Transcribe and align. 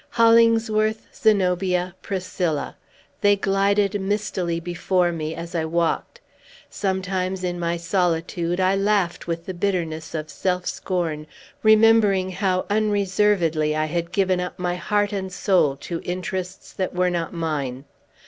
Hollingsworth, 0.09 1.05
Zenobia, 1.13 1.93
Priscilla! 2.01 2.75
They 3.21 3.35
glided 3.35 4.01
mistily 4.01 4.59
before 4.59 5.11
me, 5.11 5.35
as 5.35 5.53
I 5.53 5.63
walked. 5.65 6.21
Sometimes, 6.71 7.43
in 7.43 7.59
my 7.59 7.77
solitude, 7.77 8.59
I 8.59 8.75
laughed 8.75 9.27
with 9.27 9.45
the 9.45 9.53
bitterness 9.53 10.15
of 10.15 10.31
self 10.31 10.65
scorn, 10.65 11.27
remembering 11.61 12.31
how 12.31 12.65
unreservedly 12.67 13.75
I 13.75 13.85
had 13.85 14.11
given 14.11 14.39
up 14.39 14.57
my 14.57 14.75
heart 14.75 15.13
and 15.13 15.31
soul 15.31 15.75
to 15.81 16.01
interests 16.03 16.73
that 16.73 16.95
were 16.95 17.11
not 17.11 17.31
mine. 17.31 17.85